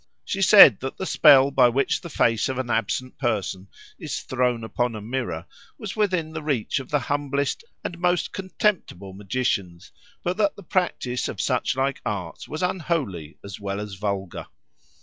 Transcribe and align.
She 0.25 0.41
said 0.41 0.79
that 0.79 0.97
the 0.97 1.05
spell 1.05 1.51
by 1.51 1.69
which 1.69 2.01
the 2.01 2.09
face 2.09 2.49
of 2.49 2.57
an 2.57 2.71
absent 2.71 3.19
person 3.19 3.67
is 3.99 4.21
thrown 4.21 4.63
upon 4.63 4.95
a 4.95 4.99
mirror 4.99 5.45
was 5.77 5.95
within 5.95 6.33
the 6.33 6.41
reach 6.41 6.79
of 6.79 6.89
the 6.89 6.97
humblest 7.01 7.63
and 7.83 7.99
most 7.99 8.33
contemptible 8.33 9.13
magicians, 9.13 9.91
but 10.23 10.37
that 10.37 10.55
the 10.55 10.63
practice 10.63 11.27
of 11.27 11.39
such 11.39 11.75
like 11.75 12.01
arts 12.03 12.47
was 12.47 12.63
unholy 12.63 13.37
as 13.43 13.59
well 13.59 13.79
as 13.79 13.93
vulgar. 13.93 14.47